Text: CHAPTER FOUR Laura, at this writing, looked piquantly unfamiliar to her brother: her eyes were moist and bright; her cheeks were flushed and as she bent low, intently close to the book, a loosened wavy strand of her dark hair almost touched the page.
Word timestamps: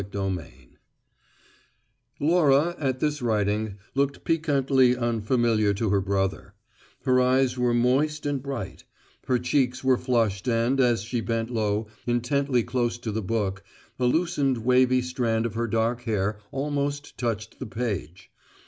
CHAPTER 0.01 0.17
FOUR 0.31 0.47
Laura, 2.19 2.75
at 2.79 2.99
this 3.01 3.21
writing, 3.21 3.77
looked 3.93 4.23
piquantly 4.23 4.97
unfamiliar 4.97 5.75
to 5.75 5.89
her 5.91 6.01
brother: 6.01 6.55
her 7.03 7.21
eyes 7.21 7.55
were 7.55 7.75
moist 7.75 8.25
and 8.25 8.41
bright; 8.41 8.83
her 9.27 9.37
cheeks 9.37 9.83
were 9.83 9.99
flushed 9.99 10.47
and 10.47 10.79
as 10.79 11.03
she 11.03 11.21
bent 11.21 11.51
low, 11.51 11.85
intently 12.07 12.63
close 12.63 12.97
to 12.97 13.11
the 13.11 13.21
book, 13.21 13.63
a 13.99 14.05
loosened 14.05 14.65
wavy 14.65 15.03
strand 15.03 15.45
of 15.45 15.53
her 15.53 15.67
dark 15.67 16.01
hair 16.05 16.39
almost 16.51 17.15
touched 17.19 17.59
the 17.59 17.67
page. 17.67 18.31